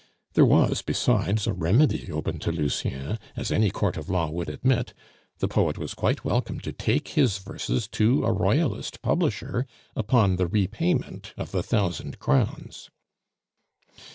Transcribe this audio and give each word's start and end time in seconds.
There 0.33 0.47
was, 0.47 0.81
besides, 0.81 1.45
a 1.45 1.53
remedy 1.53 2.11
open 2.11 2.39
to 2.39 2.51
Lucien, 2.51 3.19
as 3.35 3.51
any 3.51 3.69
court 3.69 3.97
of 3.97 4.09
law 4.09 4.31
would 4.31 4.49
admit 4.49 4.95
the 5.37 5.47
poet 5.47 5.77
was 5.77 5.93
quite 5.93 6.25
welcome 6.25 6.59
to 6.61 6.71
take 6.73 7.09
his 7.09 7.37
verses 7.37 7.87
to 7.89 8.25
a 8.25 8.31
Royalist 8.33 9.03
publisher 9.03 9.67
upon 9.95 10.37
the 10.37 10.47
repayment 10.47 11.35
of 11.37 11.51
the 11.51 11.61
thousand 11.61 12.17
crowns. 12.17 12.89